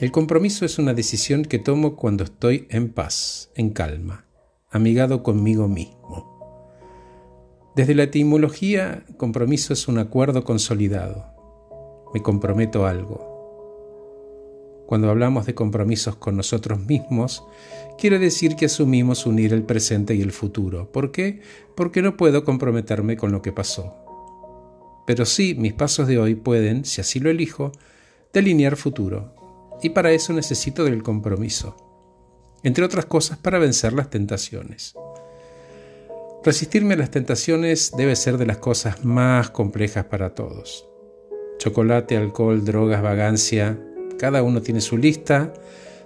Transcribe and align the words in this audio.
El 0.00 0.12
compromiso 0.12 0.64
es 0.64 0.78
una 0.78 0.94
decisión 0.94 1.44
que 1.44 1.58
tomo 1.58 1.94
cuando 1.94 2.24
estoy 2.24 2.66
en 2.70 2.88
paz, 2.88 3.50
en 3.54 3.68
calma, 3.68 4.24
amigado 4.70 5.22
conmigo 5.22 5.68
mismo. 5.68 6.80
Desde 7.76 7.94
la 7.94 8.04
etimología, 8.04 9.04
compromiso 9.18 9.74
es 9.74 9.88
un 9.88 9.98
acuerdo 9.98 10.42
consolidado. 10.42 11.26
Me 12.14 12.22
comprometo 12.22 12.86
a 12.86 12.90
algo. 12.90 13.28
Cuando 14.86 15.10
hablamos 15.10 15.44
de 15.44 15.54
compromisos 15.54 16.16
con 16.16 16.34
nosotros 16.34 16.80
mismos, 16.80 17.44
quiere 17.98 18.18
decir 18.18 18.56
que 18.56 18.64
asumimos 18.64 19.26
unir 19.26 19.52
el 19.52 19.64
presente 19.64 20.14
y 20.14 20.22
el 20.22 20.32
futuro. 20.32 20.90
¿Por 20.90 21.12
qué? 21.12 21.42
Porque 21.74 22.00
no 22.00 22.16
puedo 22.16 22.42
comprometerme 22.42 23.18
con 23.18 23.32
lo 23.32 23.42
que 23.42 23.52
pasó. 23.52 23.94
Pero 25.06 25.26
sí, 25.26 25.54
mis 25.58 25.74
pasos 25.74 26.08
de 26.08 26.18
hoy 26.18 26.36
pueden, 26.36 26.86
si 26.86 27.02
así 27.02 27.20
lo 27.20 27.28
elijo, 27.28 27.72
delinear 28.32 28.76
futuro 28.76 29.38
y 29.82 29.90
para 29.90 30.12
eso 30.12 30.32
necesito 30.32 30.84
del 30.84 31.02
compromiso, 31.02 31.76
entre 32.62 32.84
otras 32.84 33.06
cosas 33.06 33.38
para 33.38 33.58
vencer 33.58 33.92
las 33.92 34.10
tentaciones. 34.10 34.94
Resistirme 36.42 36.94
a 36.94 36.98
las 36.98 37.10
tentaciones 37.10 37.92
debe 37.96 38.16
ser 38.16 38.38
de 38.38 38.46
las 38.46 38.58
cosas 38.58 39.04
más 39.04 39.50
complejas 39.50 40.06
para 40.06 40.34
todos. 40.34 40.88
Chocolate, 41.58 42.16
alcohol, 42.16 42.64
drogas, 42.64 43.02
vagancia, 43.02 43.78
cada 44.18 44.42
uno 44.42 44.62
tiene 44.62 44.80
su 44.80 44.96
lista, 44.96 45.52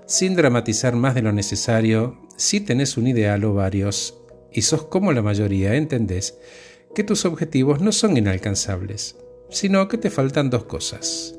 sin 0.07 0.35
dramatizar 0.35 0.97
más 0.97 1.15
de 1.15 1.23
lo 1.23 1.33
necesario, 1.33 2.21
si 2.37 2.61
tenés 2.61 2.97
un 2.97 3.07
ideal 3.07 3.45
o 3.45 3.55
varios, 3.55 4.21
y 4.53 4.63
sos 4.63 4.85
como 4.85 5.13
la 5.13 5.23
mayoría, 5.23 5.75
entendés 5.75 6.39
que 6.95 7.05
tus 7.05 7.25
objetivos 7.25 7.81
no 7.81 7.93
son 7.93 8.17
inalcanzables, 8.17 9.17
sino 9.51 9.89
que 9.89 9.99
te 9.99 10.11
faltan 10.11 10.51
dos 10.51 10.65
cosas, 10.65 11.35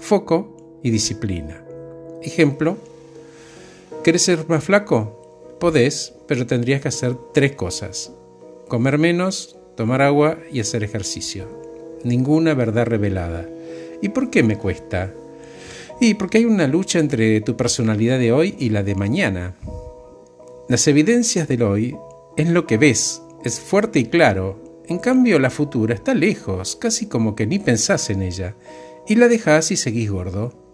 foco 0.00 0.80
y 0.82 0.90
disciplina. 0.90 1.67
Ejemplo, 2.22 2.76
¿querés 4.02 4.22
ser 4.22 4.48
más 4.48 4.64
flaco? 4.64 5.56
Podés, 5.60 6.14
pero 6.26 6.46
tendrías 6.46 6.80
que 6.80 6.88
hacer 6.88 7.16
tres 7.32 7.52
cosas. 7.52 8.12
Comer 8.68 8.98
menos, 8.98 9.56
tomar 9.76 10.02
agua 10.02 10.38
y 10.52 10.60
hacer 10.60 10.82
ejercicio. 10.82 11.46
Ninguna 12.04 12.54
verdad 12.54 12.86
revelada. 12.86 13.48
¿Y 14.02 14.08
por 14.10 14.30
qué 14.30 14.42
me 14.42 14.58
cuesta? 14.58 15.12
Y 16.00 16.14
porque 16.14 16.38
hay 16.38 16.44
una 16.44 16.66
lucha 16.66 16.98
entre 16.98 17.40
tu 17.40 17.56
personalidad 17.56 18.18
de 18.18 18.32
hoy 18.32 18.56
y 18.58 18.70
la 18.70 18.82
de 18.82 18.94
mañana. 18.94 19.56
Las 20.68 20.86
evidencias 20.86 21.48
del 21.48 21.62
hoy 21.62 21.96
es 22.36 22.48
lo 22.48 22.66
que 22.66 22.78
ves, 22.78 23.22
es 23.44 23.58
fuerte 23.58 23.98
y 24.00 24.06
claro. 24.06 24.82
En 24.86 24.98
cambio, 24.98 25.38
la 25.38 25.50
futura 25.50 25.94
está 25.94 26.14
lejos, 26.14 26.76
casi 26.76 27.06
como 27.06 27.34
que 27.34 27.46
ni 27.46 27.58
pensás 27.58 28.10
en 28.10 28.22
ella, 28.22 28.54
y 29.06 29.16
la 29.16 29.28
dejás 29.28 29.70
y 29.70 29.76
seguís 29.76 30.10
gordo. 30.10 30.67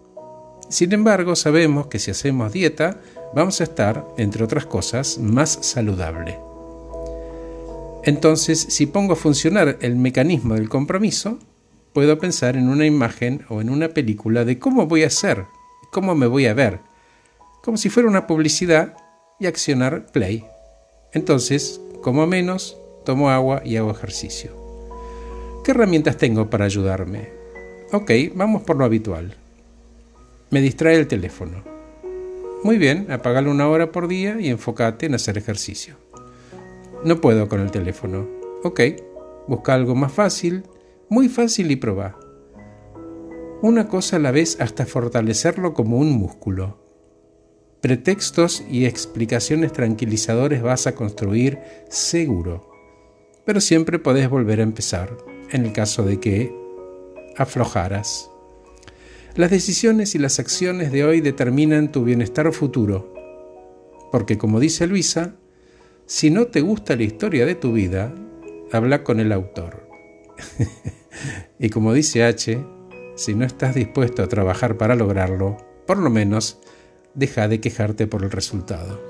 Sin 0.69 0.93
embargo, 0.93 1.35
sabemos 1.35 1.87
que 1.87 1.99
si 1.99 2.11
hacemos 2.11 2.51
dieta, 2.51 2.99
vamos 3.33 3.61
a 3.61 3.65
estar, 3.65 4.05
entre 4.17 4.43
otras 4.43 4.65
cosas, 4.65 5.19
más 5.19 5.59
saludable. 5.61 6.39
Entonces, 8.03 8.59
si 8.69 8.85
pongo 8.85 9.13
a 9.13 9.17
funcionar 9.17 9.77
el 9.81 9.95
mecanismo 9.95 10.55
del 10.55 10.69
compromiso, 10.69 11.39
puedo 11.93 12.19
pensar 12.19 12.55
en 12.55 12.67
una 12.69 12.85
imagen 12.85 13.45
o 13.49 13.61
en 13.61 13.69
una 13.69 13.89
película 13.89 14.45
de 14.45 14.59
cómo 14.59 14.85
voy 14.85 15.03
a 15.03 15.09
ser, 15.09 15.45
cómo 15.91 16.13
me 16.13 16.27
voy 16.27 16.45
a 16.45 16.53
ver, 16.53 16.79
como 17.63 17.77
si 17.77 17.89
fuera 17.89 18.09
una 18.09 18.27
publicidad 18.27 18.95
y 19.39 19.47
accionar 19.47 20.07
play. 20.11 20.45
Entonces, 21.13 21.81
como 22.01 22.27
menos, 22.27 22.77
tomo 23.05 23.29
agua 23.29 23.61
y 23.65 23.77
hago 23.77 23.91
ejercicio. 23.91 24.51
¿Qué 25.63 25.71
herramientas 25.71 26.17
tengo 26.17 26.49
para 26.49 26.65
ayudarme? 26.65 27.29
Ok, 27.91 28.11
vamos 28.35 28.63
por 28.63 28.75
lo 28.75 28.85
habitual. 28.85 29.35
Me 30.55 30.61
distrae 30.61 30.95
el 30.95 31.07
teléfono. 31.07 31.65
Muy 32.63 32.77
bien, 32.77 33.11
apagalo 33.11 33.51
una 33.51 33.67
hora 33.67 33.91
por 33.91 34.07
día 34.07 34.39
y 34.39 34.47
enfócate 34.47 35.05
en 35.05 35.15
hacer 35.15 35.37
ejercicio. 35.37 35.97
No 37.03 37.19
puedo 37.19 37.49
con 37.49 37.59
el 37.59 37.71
teléfono. 37.71 38.25
Ok, 38.63 38.79
busca 39.49 39.73
algo 39.73 39.95
más 39.95 40.13
fácil, 40.13 40.63
muy 41.09 41.27
fácil 41.27 41.71
y 41.71 41.75
probá. 41.75 42.17
Una 43.61 43.89
cosa 43.89 44.15
a 44.15 44.19
la 44.19 44.31
vez 44.31 44.55
hasta 44.61 44.85
fortalecerlo 44.85 45.73
como 45.73 45.97
un 45.97 46.13
músculo. 46.13 46.79
Pretextos 47.81 48.63
y 48.71 48.85
explicaciones 48.85 49.73
tranquilizadores 49.73 50.61
vas 50.61 50.87
a 50.87 50.95
construir 50.95 51.59
seguro. 51.89 52.71
Pero 53.45 53.59
siempre 53.59 53.99
podés 53.99 54.29
volver 54.29 54.61
a 54.61 54.63
empezar, 54.63 55.17
en 55.51 55.65
el 55.65 55.73
caso 55.73 56.03
de 56.03 56.21
que 56.21 56.55
aflojaras. 57.35 58.31
Las 59.35 59.51
decisiones 59.51 60.15
y 60.15 60.17
las 60.17 60.39
acciones 60.39 60.93
de 60.93 61.03
hoy 61.03 61.19
determinan 61.19 61.91
tu 61.91 62.05
bienestar 62.05 62.53
futuro. 62.53 63.13
Porque 64.09 64.37
como 64.37 64.61
dice 64.61 64.87
Luisa, 64.87 65.35
si 66.05 66.29
no 66.29 66.47
te 66.47 66.61
gusta 66.61 66.95
la 66.95 67.03
historia 67.03 67.45
de 67.45 67.55
tu 67.55 67.73
vida, 67.73 68.15
habla 68.71 69.03
con 69.03 69.19
el 69.19 69.33
autor. 69.33 69.89
y 71.59 71.69
como 71.69 71.91
dice 71.91 72.23
H, 72.23 72.65
si 73.15 73.35
no 73.35 73.43
estás 73.43 73.75
dispuesto 73.75 74.23
a 74.23 74.29
trabajar 74.29 74.77
para 74.77 74.95
lograrlo, 74.95 75.57
por 75.85 75.97
lo 75.97 76.09
menos 76.09 76.59
deja 77.13 77.49
de 77.49 77.59
quejarte 77.59 78.07
por 78.07 78.23
el 78.23 78.31
resultado. 78.31 79.01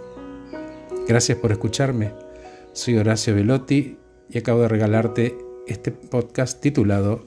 Gracias 1.08 1.38
por 1.38 1.52
escucharme. 1.52 2.14
Soy 2.74 2.98
Horacio 2.98 3.36
Velotti 3.36 4.00
y 4.32 4.40
acabo 4.40 4.62
de 4.62 4.70
regalarte 4.70 5.38
este 5.68 5.92
podcast 5.92 6.62
titulado 6.62 7.24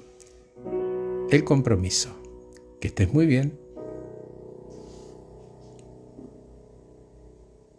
El 1.30 1.44
compromiso. 1.44 2.17
Que 2.81 2.89
estés 2.89 3.12
muy 3.12 3.27
bien. 3.27 3.59